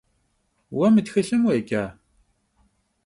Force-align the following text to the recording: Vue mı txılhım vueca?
Vue 0.75 0.89
mı 0.93 1.01
txılhım 1.05 1.41
vueca? 1.45 1.83